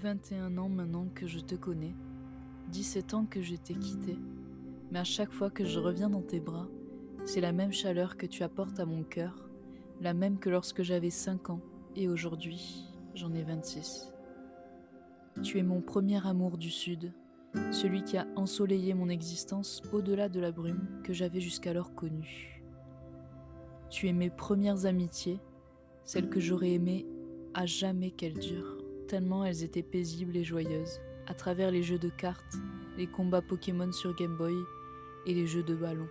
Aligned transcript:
21 0.00 0.56
ans 0.56 0.70
maintenant 0.70 1.08
que 1.14 1.26
je 1.26 1.40
te 1.40 1.54
connais, 1.54 1.94
17 2.68 3.12
ans 3.12 3.26
que 3.26 3.42
je 3.42 3.54
t'ai 3.54 3.74
quitté, 3.74 4.16
mais 4.90 4.98
à 4.98 5.04
chaque 5.04 5.30
fois 5.30 5.50
que 5.50 5.66
je 5.66 5.78
reviens 5.78 6.08
dans 6.08 6.22
tes 6.22 6.40
bras, 6.40 6.68
c'est 7.26 7.42
la 7.42 7.52
même 7.52 7.72
chaleur 7.72 8.16
que 8.16 8.24
tu 8.24 8.42
apportes 8.42 8.80
à 8.80 8.86
mon 8.86 9.02
cœur, 9.02 9.50
la 10.00 10.14
même 10.14 10.38
que 10.38 10.48
lorsque 10.48 10.82
j'avais 10.82 11.10
5 11.10 11.50
ans, 11.50 11.60
et 11.96 12.08
aujourd'hui, 12.08 12.86
j'en 13.14 13.34
ai 13.34 13.42
26. 13.42 14.10
Tu 15.42 15.58
es 15.58 15.62
mon 15.62 15.82
premier 15.82 16.26
amour 16.26 16.56
du 16.56 16.70
Sud, 16.70 17.12
celui 17.70 18.02
qui 18.02 18.16
a 18.16 18.26
ensoleillé 18.36 18.94
mon 18.94 19.10
existence 19.10 19.82
au-delà 19.92 20.30
de 20.30 20.40
la 20.40 20.50
brume 20.50 21.02
que 21.04 21.12
j'avais 21.12 21.42
jusqu'alors 21.42 21.94
connue. 21.94 22.62
Tu 23.90 24.08
es 24.08 24.14
mes 24.14 24.30
premières 24.30 24.86
amitiés, 24.86 25.40
celles 26.04 26.30
que 26.30 26.40
j'aurais 26.40 26.72
aimé 26.72 27.06
à 27.52 27.66
jamais 27.66 28.12
qu'elles 28.12 28.38
durent, 28.38 28.79
tellement 29.10 29.44
elles 29.44 29.64
étaient 29.64 29.82
paisibles 29.82 30.36
et 30.36 30.44
joyeuses, 30.44 31.00
à 31.26 31.34
travers 31.34 31.72
les 31.72 31.82
jeux 31.82 31.98
de 31.98 32.08
cartes, 32.08 32.54
les 32.96 33.08
combats 33.08 33.42
Pokémon 33.42 33.90
sur 33.90 34.14
Game 34.14 34.36
Boy 34.36 34.54
et 35.26 35.34
les 35.34 35.48
jeux 35.48 35.64
de 35.64 35.74
ballon. 35.74 36.06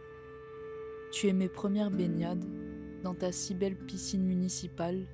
Tu 1.13 1.30
es 1.30 1.34
mes 1.34 1.48
premières 1.48 1.91
baignades 1.91 2.43
dans 3.02 3.13
ta 3.13 3.31
si 3.31 3.55
belle 3.55 3.77
piscine 3.77 4.26
municipale 4.26 5.07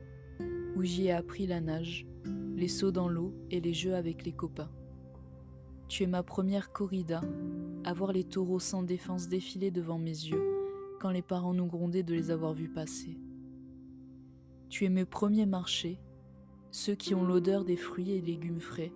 où 0.75 0.81
j'y 0.81 1.05
ai 1.05 1.11
appris 1.11 1.45
la 1.45 1.61
nage, 1.61 2.07
les 2.55 2.69
sauts 2.69 2.91
dans 2.91 3.07
l'eau 3.07 3.35
et 3.51 3.61
les 3.61 3.75
jeux 3.75 3.93
avec 3.93 4.25
les 4.25 4.33
copains. 4.33 4.71
Tu 5.87 6.01
es 6.01 6.07
ma 6.07 6.23
première 6.23 6.71
corrida, 6.71 7.21
à 7.83 7.93
voir 7.93 8.13
les 8.13 8.23
taureaux 8.23 8.59
sans 8.59 8.81
défense 8.81 9.27
défiler 9.27 9.69
devant 9.69 9.99
mes 9.99 10.09
yeux 10.09 10.41
quand 10.99 11.11
les 11.11 11.21
parents 11.21 11.53
nous 11.53 11.67
grondaient 11.67 12.01
de 12.01 12.15
les 12.15 12.31
avoir 12.31 12.55
vus 12.55 12.69
passer. 12.69 13.19
Tu 14.69 14.85
es 14.85 14.89
mes 14.89 15.05
premiers 15.05 15.45
marchés, 15.45 15.99
ceux 16.75 16.95
qui 16.95 17.15
ont 17.15 17.23
l'odeur 17.23 17.63
des 17.63 17.77
fruits 17.77 18.11
et 18.11 18.19
légumes 18.19 18.59
frais, 18.59 18.91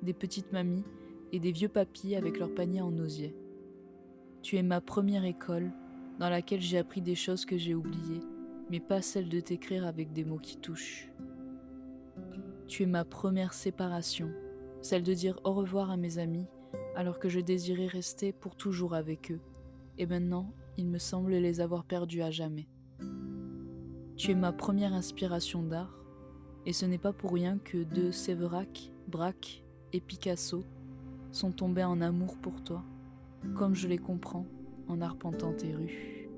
des 0.00 0.12
petites 0.12 0.52
mamies 0.52 0.84
et 1.32 1.40
des 1.40 1.50
vieux 1.50 1.68
papis 1.68 2.14
avec 2.14 2.38
leurs 2.38 2.54
paniers 2.54 2.82
en 2.82 2.96
osier. 2.98 3.34
Tu 4.42 4.56
es 4.56 4.62
ma 4.62 4.80
première 4.80 5.24
école 5.24 5.72
dans 6.20 6.30
laquelle 6.30 6.60
j'ai 6.60 6.78
appris 6.78 7.02
des 7.02 7.16
choses 7.16 7.44
que 7.44 7.58
j'ai 7.58 7.74
oubliées, 7.74 8.20
mais 8.70 8.78
pas 8.78 9.02
celle 9.02 9.28
de 9.28 9.40
t'écrire 9.40 9.84
avec 9.84 10.12
des 10.12 10.24
mots 10.24 10.38
qui 10.38 10.56
touchent. 10.56 11.10
Tu 12.68 12.84
es 12.84 12.86
ma 12.86 13.04
première 13.04 13.54
séparation, 13.54 14.30
celle 14.80 15.02
de 15.02 15.12
dire 15.12 15.40
au 15.42 15.52
revoir 15.52 15.90
à 15.90 15.96
mes 15.96 16.18
amis 16.18 16.46
alors 16.94 17.18
que 17.18 17.28
je 17.28 17.40
désirais 17.40 17.88
rester 17.88 18.32
pour 18.32 18.54
toujours 18.54 18.94
avec 18.94 19.32
eux, 19.32 19.40
et 19.98 20.06
maintenant 20.06 20.54
il 20.76 20.86
me 20.86 20.98
semble 20.98 21.32
les 21.32 21.60
avoir 21.60 21.84
perdus 21.86 22.22
à 22.22 22.30
jamais. 22.30 22.68
Tu 24.16 24.30
es 24.30 24.36
ma 24.36 24.52
première 24.52 24.92
inspiration 24.92 25.64
d'art, 25.64 26.05
et 26.66 26.72
ce 26.72 26.84
n'est 26.84 26.98
pas 26.98 27.12
pour 27.12 27.32
rien 27.32 27.58
que 27.58 27.84
de 27.84 28.10
Séverac, 28.10 28.90
Braque 29.06 29.62
et 29.92 30.00
Picasso 30.00 30.64
sont 31.30 31.52
tombés 31.52 31.84
en 31.84 32.00
amour 32.00 32.36
pour 32.36 32.62
toi, 32.62 32.82
comme 33.54 33.74
je 33.74 33.86
les 33.86 33.98
comprends 33.98 34.46
en 34.88 35.00
arpentant 35.00 35.52
tes 35.52 35.74
rues. 35.74 36.28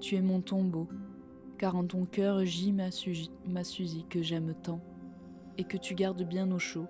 Tu 0.00 0.16
es 0.16 0.20
mon 0.20 0.42
tombeau, 0.42 0.88
car 1.56 1.74
en 1.74 1.84
ton 1.84 2.04
cœur 2.04 2.44
gît 2.44 2.72
ma, 2.72 2.90
ma 3.46 3.64
Suzy 3.64 4.04
que 4.10 4.20
j'aime 4.20 4.54
tant, 4.62 4.80
et 5.56 5.64
que 5.64 5.78
tu 5.78 5.94
gardes 5.94 6.22
bien 6.22 6.50
au 6.52 6.58
chaud, 6.58 6.86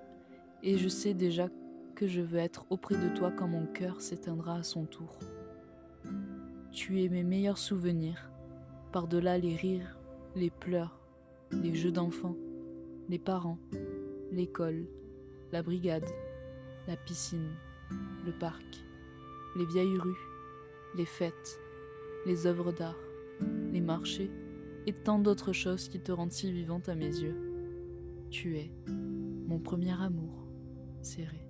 et 0.64 0.76
je 0.76 0.88
sais 0.88 1.14
déjà 1.14 1.48
que 1.94 2.08
je 2.08 2.20
veux 2.20 2.38
être 2.40 2.66
auprès 2.70 2.96
de 2.96 3.14
toi 3.14 3.30
quand 3.30 3.46
mon 3.46 3.66
cœur 3.66 4.00
s'éteindra 4.00 4.56
à 4.56 4.62
son 4.64 4.86
tour. 4.86 5.18
Tu 6.72 7.04
es 7.04 7.08
mes 7.08 7.22
meilleurs 7.22 7.58
souvenirs, 7.58 8.30
par-delà 8.90 9.38
les 9.38 9.54
rires, 9.54 9.96
les 10.34 10.50
pleurs, 10.50 11.03
les 11.62 11.74
jeux 11.74 11.92
d'enfants, 11.92 12.36
les 13.08 13.18
parents, 13.18 13.58
l'école, 14.32 14.86
la 15.52 15.62
brigade, 15.62 16.06
la 16.86 16.96
piscine, 16.96 17.50
le 18.24 18.32
parc, 18.32 18.64
les 19.56 19.66
vieilles 19.66 19.98
rues, 19.98 20.28
les 20.96 21.04
fêtes, 21.04 21.60
les 22.26 22.46
œuvres 22.46 22.72
d'art, 22.72 22.98
les 23.72 23.80
marchés 23.80 24.30
et 24.86 24.92
tant 24.92 25.18
d'autres 25.18 25.52
choses 25.52 25.88
qui 25.88 26.00
te 26.00 26.12
rendent 26.12 26.32
si 26.32 26.52
vivante 26.52 26.88
à 26.88 26.94
mes 26.94 27.06
yeux. 27.20 27.36
Tu 28.30 28.56
es 28.58 28.70
mon 29.46 29.58
premier 29.58 29.92
amour 29.92 30.46
serré. 31.02 31.43